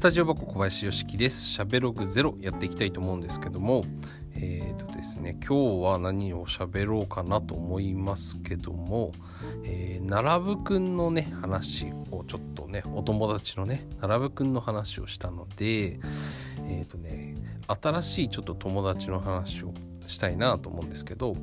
[0.00, 1.44] スタジオ箱小林よしきです。
[1.44, 3.84] しゃべログゼロやっていきたいと思うんですけども、
[4.34, 9.12] えっ、ー、とですね、今日は何を喋ろうかなと思いますけども、
[9.62, 17.34] えー、奈良部くんのね、話をちょっとね、お友達のね、奈良部くんの話をしたので、えっ、ー、とね、
[17.68, 19.74] 新しいちょっと友達の話を
[20.06, 21.36] したいなと思うんですけど、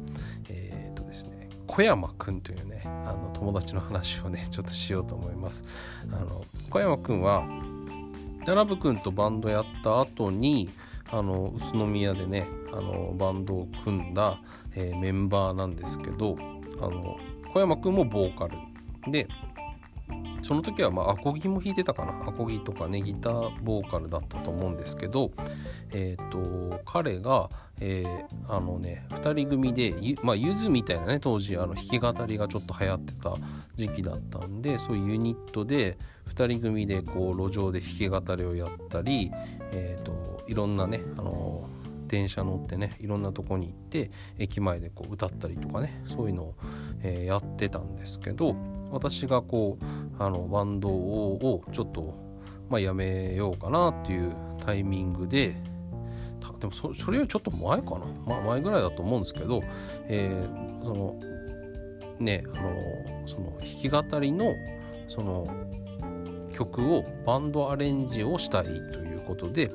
[0.49, 5.64] えっ、とですね、小山くんというね、あの友達の話をね、ちょっとしようと思います。
[6.11, 7.46] あの小山くんは、
[8.56, 10.69] ラブ君とバンドやった後に
[11.10, 14.42] あの宇都宮でねあのバンドを組んだ、
[14.75, 16.38] えー、メンバーなんですけど
[16.79, 17.18] あの
[17.54, 18.57] 小山君もボーカル
[19.11, 19.28] で
[20.41, 22.11] その時はまあアコギも弾いてたかな。
[22.27, 25.32] アコギとかねギターボーカルだったと思うんですけど
[25.91, 33.36] えっ、と彼が、えー、あのね2人組でゆ,、まあ、ゆずみたいなね当時あの弾き語りがちょっと流行ってた
[33.75, 35.97] 時期だったんでそういうユニットで
[36.30, 39.31] 2人組でこう路上で弾き語りをやったり、
[39.71, 41.69] えーと、いろんなねあの
[42.08, 46.55] 電車乗ってねいろんなとこに行って駅前でこう歌ったりとかねそういうのを、
[47.03, 48.55] えー、やってたんですけど
[48.91, 49.85] 私がこう
[50.19, 52.13] あのバンドをちょっと、
[52.69, 55.55] まあ、やめようかなっていうタイミングで
[56.59, 59.61] でもそれよりちょっと前かな、まあ、前ぐらいだと思うんですけど、
[60.07, 61.19] えー、その
[62.19, 64.55] ねあのその弾き語りの
[65.07, 65.47] その
[66.53, 69.71] 曲をバンドアレンジをしたいということで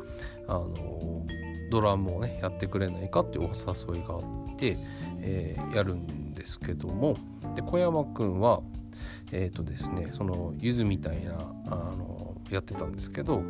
[0.49, 1.25] あの
[1.71, 4.77] ドラムをねやってくれないかっていうお誘いがあって、
[5.21, 7.17] えー、やるんですけども。
[7.55, 8.63] で小山くんは
[9.31, 11.33] えっ、ー、とですねそのゆずみたいな
[11.67, 13.43] あのやってたんですけど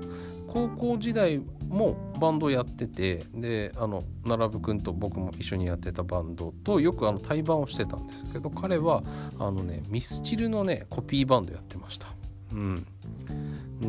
[0.49, 9.03] 高校時代もバンドやっててであの並ぶくんと僕も一緒にやってたバンドとよくあの対バンをしてたんですけど彼は
[9.39, 12.09] あのねミスチルのねコピーバンドやってました。
[12.53, 12.87] うん。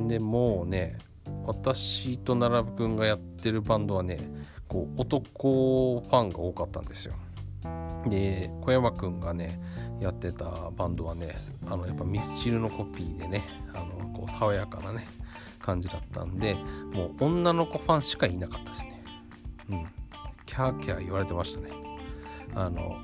[0.08, 0.98] でもうね
[1.46, 4.20] 私と並ぶくんがやってるバンドはね
[4.68, 7.14] こう男ファンが多かったんですよ。
[8.08, 9.60] で小山くんがね
[10.04, 13.44] やってたバンドはねあのやっぱミスチルのコピーでね
[13.74, 15.08] あのこう爽やかなね
[15.62, 16.56] 感じだったんで
[16.94, 19.04] もう女の子ファンしかいなかったですね。
[19.70, 19.88] うん。
[20.46, 21.72] キャーキャー言われてましたね。
[22.54, 22.98] あの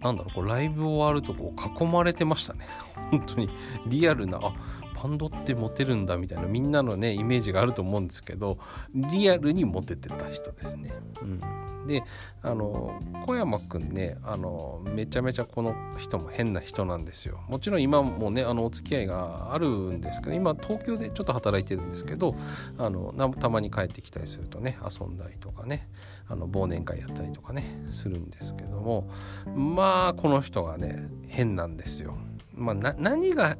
[0.00, 2.66] なんだろうこうライブ終わるとこう囲まれてましたね。
[3.10, 3.50] 本当に。
[3.86, 4.52] リアルなあ
[4.94, 8.58] バンドってモテるんだみたいなみんなのねイメージがあると思うんですけど
[8.94, 10.92] リアルにモテてた人ですね。
[11.20, 12.02] うん、で
[12.42, 17.40] あの小山くんねあのめちゃめちゃこの人も変な人なんですよ。
[17.48, 22.34] もちろん今もねあのお付き合いがあるんですけど今東京でちょっと働いてるんですけど
[22.78, 25.88] あのたまに帰ってきたりするとね遊んだりとかね
[26.28, 29.10] あの忘年会やったりとかねするんですけども
[29.54, 32.16] まあこの人がね変なんですよ。
[32.54, 33.56] まあ、何が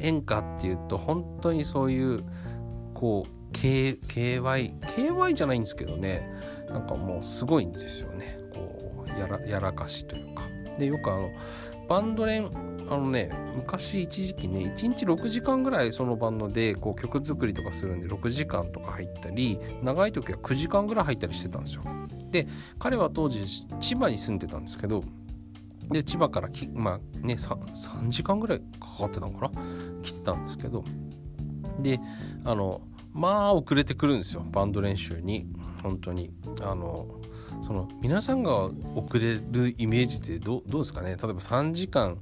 [0.00, 2.24] 変化っていうと本当にそういう
[2.94, 6.30] こう K KY KY じゃないんですけどね。
[6.68, 8.38] なんかもうすごいんですよね。
[8.52, 10.42] こうやらやらかしというか。
[10.78, 11.30] でよくあの
[11.88, 12.50] バンド連
[12.88, 21.82] あのね昔一時期ね1日6時間ぐらいそのバンドでこう曲作りとかするんで6時間とか入ったり長い時は9時間ぐらい入ったりしてたんですよ。
[22.30, 22.46] で
[22.78, 23.46] 彼は当時
[23.80, 25.02] 千葉に住んでたんですけど
[25.90, 29.62] で千葉からきまあね 3, 3時間ぐらいかかってたのかな？
[30.02, 30.84] 来てたんですけど。
[31.80, 32.00] で
[32.44, 32.80] あの
[33.12, 35.46] まあ遅れてくるんですよバンド練習に。
[35.82, 36.30] 本当に。
[36.62, 37.06] あの
[37.62, 38.64] その皆さんが
[38.94, 41.10] 遅れるイメージってどどうですかね？
[41.10, 42.18] 例えば3時間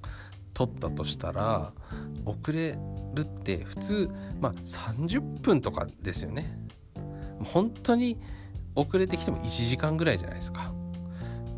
[0.53, 1.73] 取ったとしたら
[2.25, 2.79] 遅れ
[3.15, 4.11] るって普通
[4.41, 6.59] まあ30分とかですよね。
[7.53, 8.21] 本当に
[8.75, 10.73] 遅れてきても1時間ぐらいじゃないですか。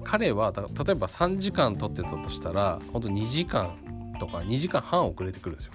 [0.07, 3.77] 彼は例えば3時間撮ってたとしたらほんと2時間
[4.21, 5.73] とか2時間半遅れてくるんですよ。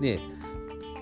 [0.00, 0.20] で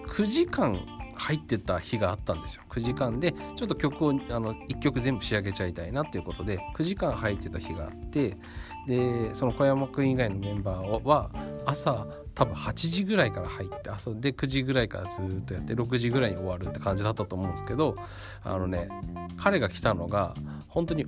[0.08, 0.80] 9時間
[1.14, 2.62] 入ってた日があったんですよ。
[2.70, 8.38] 9時間でちょっと曲をあの1曲全部仕上げちゃいたいなっていうことで9時間入ってた日があって
[8.86, 11.30] でその小山君以外のメンバーは
[11.64, 17.96] 朝多分8時ぐらいから入って朝で9時ぐらいからずっとやって6時ぐらいに終わるって感じだったと思うんですけど
[18.42, 18.88] あのね
[19.36, 20.34] 彼が来たのが
[20.68, 21.06] 本当に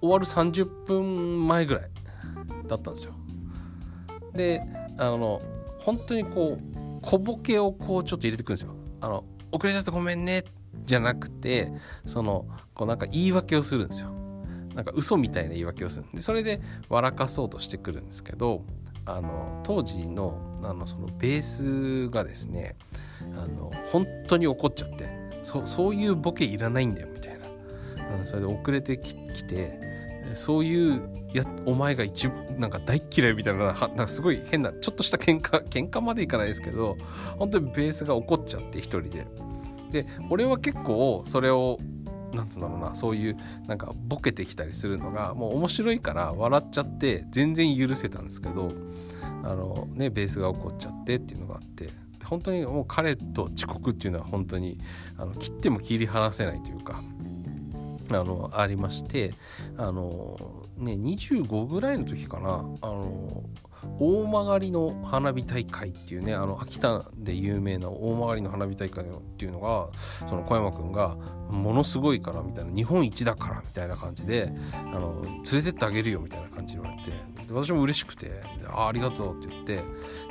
[0.00, 1.90] 終わる30分前ぐらい
[2.66, 3.14] だったんですよ。
[4.34, 4.62] で
[4.98, 5.40] あの
[5.78, 8.74] 本当にこう小ボケをこうちょっと入れてくるんですよ。
[9.00, 10.44] あの遅れちゃってごめんね
[10.84, 11.72] じゃなくて
[12.06, 14.10] そのこうなんか言い訳をするんですよ。
[14.74, 18.64] なんか嘘みたいな言い訳をするんでそれで笑かそうとしてくるんですけど
[19.04, 22.76] あの当時のあのそのベースがですね
[23.36, 25.08] あの本当に怒っちゃって
[25.42, 29.14] そそういうボケいらないんだよみたいな、うん、それで遅れてき
[29.44, 29.80] て
[30.34, 31.02] そういう
[31.32, 36.96] やお前が一なんか大嫌いみたいななんかすごい変なちょっとした喧嘩喧嘩までいかないですけど
[37.38, 39.26] 本当にベースが怒っちゃって一人で。
[39.90, 41.78] で俺は結構それを
[42.32, 43.36] なんつうんだろうなそういう
[43.66, 48.72] なんかボケてきたりするのがもう面白いから笑っちゃって全然許せたんですけど
[49.44, 51.90] あのねベースが起こっちゃってっていうのがあって
[52.24, 54.78] 本当にもう彼と遅刻っていうのは本当に
[55.18, 57.02] あの切っても切り離せないというか
[58.10, 59.34] あのありまして
[59.76, 62.48] あのね25ぐらいの時かな
[62.80, 63.42] あの
[63.98, 69.88] 大曲の花火大会っていうねあの秋田で有名な大曲の花火大会っていうのが
[70.28, 71.16] その小山くんが
[71.50, 77.16] ものすごいからみたいな日本一だからみたいな感じであの連れてってあげるよみたいな感じで言われてで
[77.52, 79.84] 私も嬉しくてあありがとうって言って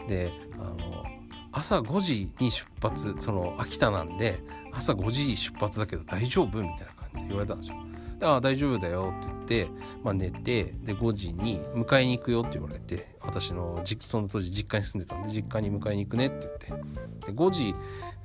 [0.08, 1.04] であの
[1.52, 4.40] 朝5時に出発その秋田なんで
[4.72, 7.76] 朝5時出発だけど大丈夫みたいな感じで言われたんですよ。
[8.22, 9.68] ああ大丈夫だよって言って、
[10.04, 16.38] まあ、寝てで5時に迎えに行くよって言われて私のその当時実家に住んでたんで実家に迎えに行くねって
[16.70, 16.92] 言って。
[17.28, 17.76] で5時、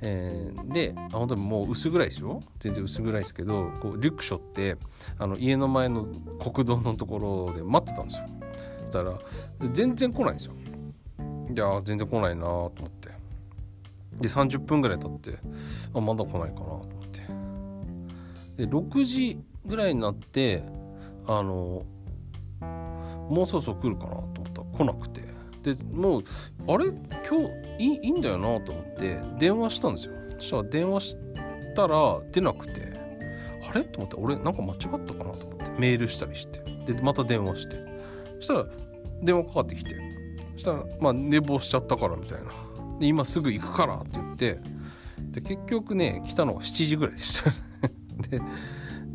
[0.01, 4.77] えー、であ本当にもう薄暗いですよ全然薄暗いですけどこうリュックショって
[5.17, 6.05] あの家の前の
[6.39, 8.27] 国道のところで待ってたんですよ。
[8.81, 9.19] そしたら
[9.71, 10.53] 全然来ないんですよ。
[11.53, 12.47] いや全然来ないなと
[12.77, 13.09] 思って。
[14.19, 15.37] で30分ぐらい経って
[15.93, 17.21] あまだ来ないかなと思って。
[18.57, 20.63] で6時ぐらいになって
[21.27, 21.85] あの
[23.29, 24.61] もうそろそろ来るかなと思った。
[24.61, 25.21] ら来なくて。
[25.63, 26.23] でもう
[26.67, 26.85] あれ？
[27.29, 27.41] 今
[27.77, 30.13] 日いいいんだよなと思って電話したんですよ。
[30.39, 31.17] そしたら電話し
[31.75, 32.97] たら出なくて。
[33.69, 33.83] あれ？
[33.83, 35.65] と思って俺なんか間違ったかなと思って。
[35.77, 36.59] メールしたりして。
[36.91, 37.77] でまた電話して。
[38.35, 38.65] そしたら
[39.21, 39.95] 電話かかってきて。
[40.53, 42.51] そしたらまあ寝坊しちゃったからみたいな。
[42.99, 44.59] で今すぐ行くからって言って。
[45.31, 47.51] で結局ね来たのが7時ぐらいでした。
[48.29, 48.41] で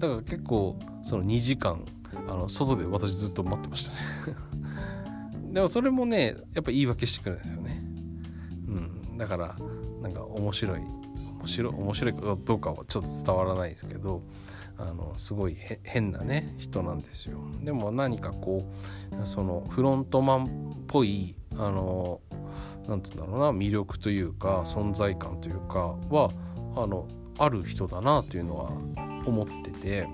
[0.02, 1.84] だから結構その2時間
[2.26, 4.36] あの外で私ずっと待ってましたね。
[5.54, 7.84] でもそれもねやっぱ言い訳してくるんですよね。
[8.66, 9.16] うん。
[9.16, 9.56] だから
[10.02, 14.22] なんか面白い面白い面白いかどうかはちょっと伝わらないですけど
[14.76, 17.38] あのすごい変なね人なんですよ。
[17.62, 18.64] でも何かこ
[19.12, 20.48] うそのフロントマンっ
[20.88, 22.20] ぽいあの
[22.88, 26.32] なんつうんだろうな魅力というか存在感というかは
[26.74, 27.06] あの
[27.38, 30.08] ある人だなというのは思ってて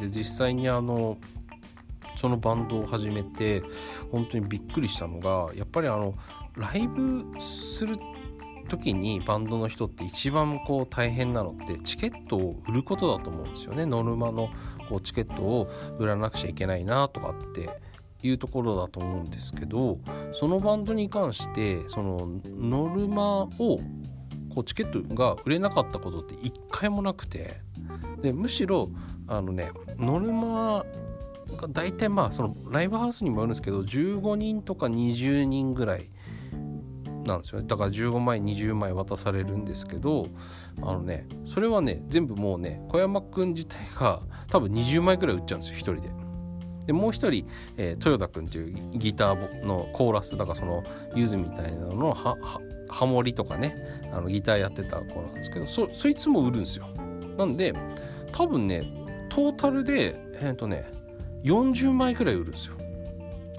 [0.00, 1.18] で実際にあの
[2.16, 3.62] そのバンドを始めて
[4.10, 6.14] 本当にびっくりしたのがやっぱりあの
[6.56, 7.96] ライブする
[8.68, 13.86] 時にバンドの人って一番こう大変なのってチケットを売ることだと思うんですよね。
[13.86, 14.50] ノルマの
[14.88, 17.70] こうチケットを売らなくちゃいけないなとかって
[18.22, 19.98] いうところだと思うんですけど
[20.32, 23.80] そのバンドに関してそのノルマをこ
[24.62, 27.60] うチケットが売れなかったことって一回もなくて
[28.22, 28.90] でむしろ
[29.26, 30.84] あのねノルマ
[31.56, 36.10] が大体まあそのライブハウスにもよるんですけど15人とか20人ぐらい
[37.26, 40.28] なんですよねだから15枚20枚渡されるんですけど
[40.82, 46.28] あのねそれはね全部もうね小山くん自体が多分20枚ぐらい売っちゃうんですよ1人で。
[46.86, 50.82] でもう一人、えー、豊田君っていうギターのコーラスだからその
[51.14, 53.76] ゆずみたいなののハモリとかね
[54.10, 56.88] あのギターやってた子なんですけどそそいつも売るんですよ。
[57.36, 57.74] なんで
[58.32, 58.82] 多分ね
[59.28, 60.90] トータルでえっ、ー、とね
[61.44, 62.76] 40枚くらい売るんですよ。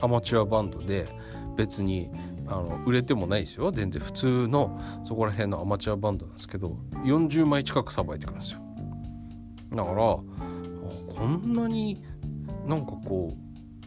[0.01, 1.07] アマチュアバンドで
[1.55, 2.09] 別に
[2.47, 3.71] あの売れてもないですよ。
[3.71, 8.61] 全然普通のそこら辺のアマチュアバンドなんですけど40枚近くさばいてくるんですよ。
[9.71, 10.23] だからこ
[11.25, 12.03] んなに
[12.65, 13.35] なんかこ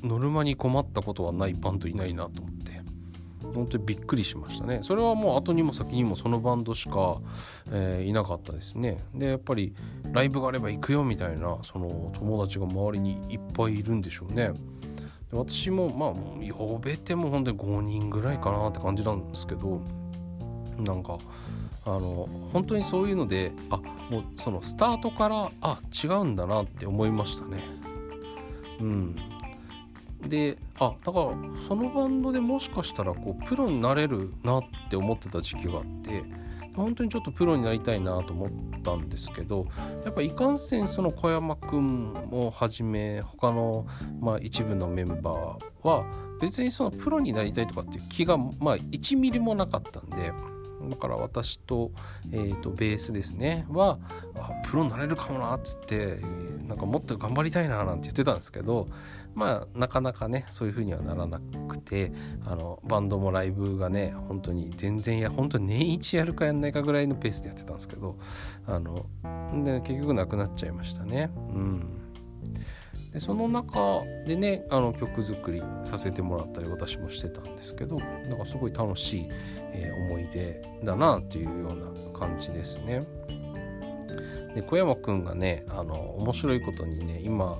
[0.02, 2.51] うノルマに困ったことはないバンドいないなと思って。
[3.54, 4.80] 本当にびっくりしましたね。
[4.82, 7.20] それはもう後にも先にもそのバンドしか、
[7.70, 9.02] えー、いなかったですね。
[9.14, 9.74] でやっぱり
[10.12, 14.52] ライブがあれば行くよみたいなその友達が周りにいっぱいいるんでしょうね。
[15.30, 19.80] で私もまあ呼べても本当に5人ぐらいかなって感じなんですけど
[20.78, 21.18] なんか
[21.84, 23.76] あの本当にそういうのであ
[24.10, 27.62] もうそのスタートからあ違うんだなって思いましたね。
[28.80, 29.31] うん。
[30.28, 36.22] であだからそのバンドでもしかしたらこうプロになれるなって思ってた時期があって
[36.74, 39.66] 本当にちょっとプロになりたいなと思ったんですけど
[40.04, 43.86] やっぱいかんせんその小山くんをはじめ他の、
[44.20, 46.06] まあ、一部のメンバーは
[46.40, 50.32] 別にそのプロになりたいとかっていう気がまあ1ミリもなかったんで
[50.90, 51.90] だから私と,、
[52.30, 53.66] えーと、ベースですね。
[53.70, 53.98] は
[54.34, 56.18] あプロになれるかもなっつって
[56.66, 58.88] なんかもっと頑張りたいななんて言ってたんですけど
[59.34, 62.12] まあなかなかねそういう風にはならなくて
[62.46, 68.16] あのバンドもライブがね本当に全然や本当年一やるかやんないかぐらいのペースでやってたんですけど
[68.66, 69.06] あの
[69.64, 71.30] で結局なくなっちゃいましたね。
[71.54, 72.01] うん。
[73.12, 79.28] でその中でねあの曲作りさせてもらったり私もしてたんですけどなんかすごい楽しい、
[79.72, 83.04] えー、思い出だなっていうような感じですね。
[84.54, 87.58] で小山くんがねあの面白いことにね今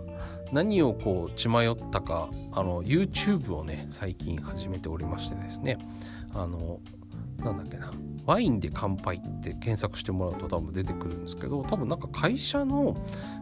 [0.52, 5.78] 何をこう血迷ったかあの YouTube をね最近始めておりましてですね
[6.34, 6.80] あの
[7.38, 7.92] なんだっけな
[8.24, 12.96] ワインで乾杯って検索してもらうと多分出てくるんですけど多分なんか会社の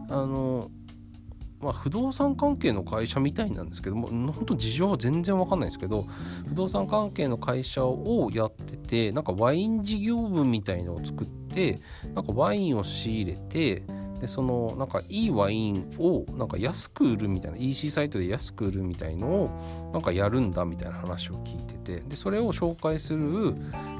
[0.09, 0.71] あの
[1.61, 6.07] まあ、不動産関係の会社みたいなんですけども本当事情は全然わかんないですけど
[6.47, 11.79] 不動産関係の会社をやっててなんかワイン事業部みたいのを作って
[12.13, 13.83] なんかワインを仕入れて
[14.19, 23.55] でそのなんかいいワインをなんか安く売るみたいな EC サイトで安く売るみたいのをなんかやるんだみたいな話を聞いててでそれを紹介する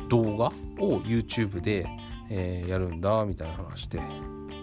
[0.10, 0.48] 動画
[0.80, 1.88] を YouTube で、
[2.30, 4.00] えー、やるんだみたいな話で。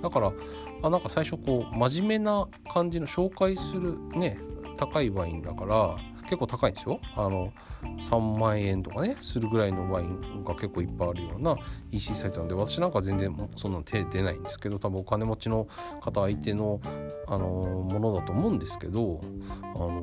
[0.03, 0.33] だから
[0.83, 4.39] あなんか最初こう真面目な感じの紹介するね
[4.77, 7.01] 高いワインだから結構高いんですよ。
[7.17, 7.53] あの
[8.01, 11.57] 3万円とかねするぐらいのワインが結構いっぱいあるような
[11.91, 15.69] EC サイトなので私なんか全然そんなの手出ないんですけど多分お金持ちの
[16.01, 16.81] 方相手の
[17.29, 19.21] あのものだと思うんですけど
[19.63, 20.03] あの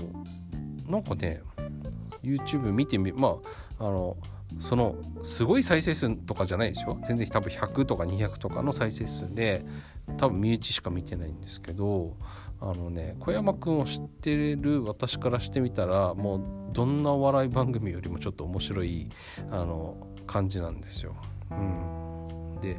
[0.87, 1.41] なんかね
[2.23, 3.37] YouTube 見てみま
[3.79, 4.17] ああの
[4.57, 6.97] そのすごい再生数とかじゃないでしょ？
[7.07, 9.65] 全然多分100とか200とかの再生数で
[10.17, 12.15] 多分身内しか見てないんですけど
[12.61, 16.41] あのね小山くんを知ってる私からしてみたらもう
[16.73, 19.09] どんなお笑い番組よりもちょっと面白い
[19.51, 21.15] あの感じなんですよ。
[21.51, 22.77] うん、で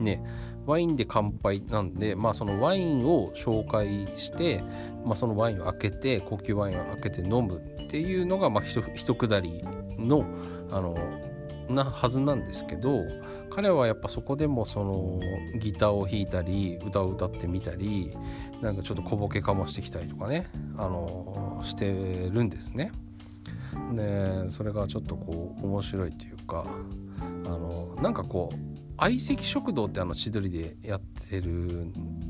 [0.00, 0.22] ね
[0.66, 4.62] ワインで乾杯なんでまあそのワインを紹介して、
[5.04, 9.64] まあ、そのワインを開けて高級ワインを開けて飲むっていうのがまあ一くだり
[9.98, 10.24] の
[10.70, 10.96] あの
[11.68, 13.02] なはずなんですけど
[13.50, 15.20] 彼はやっぱそこでもその
[15.58, 18.16] ギターを弾いたり歌を歌ってみたり
[18.60, 21.86] なんかちょっと小ボケかましてきたりとかねあのして
[22.30, 22.92] るんですね。
[23.94, 26.64] でそれがちょっとこう面白いというか
[27.44, 31.86] あのなんかこう相席食堂ってあの千鳥でやってる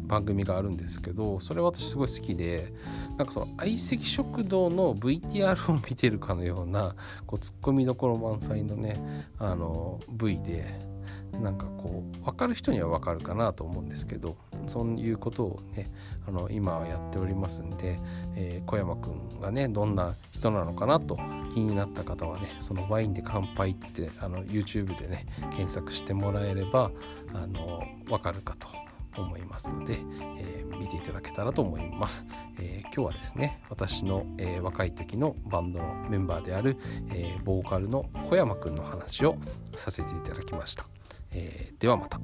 [0.07, 2.73] 番組があるんですけどそれ私すごい好きで
[3.17, 6.95] なんかその相席食堂の VTR を見てるかのような
[7.27, 9.01] こうツッコミどころ満載のね
[9.39, 10.92] あの V で
[11.41, 14.37] なんかこう分かる人には分かるかなと思うんですけど
[14.67, 15.91] そういうことをね
[16.27, 17.99] あの今はやっておりますんで、
[18.37, 21.19] えー、小山くんがねどんな人なのかなと
[21.53, 26.91] 気になった方はねそのワインで乾杯ってあの YouTube でね検索してもらえれば
[27.35, 28.69] あの分かるかと
[29.21, 29.99] 思いますので、
[30.39, 32.27] えー、見ていただけたらと思います、
[32.59, 36.79] えー、今日はですね私の、えー、若い時のバンドのメンバーである、
[37.13, 39.37] えボーカルの小山くんの話を
[39.75, 40.87] させていただきました。
[41.33, 42.21] えー、ではまた。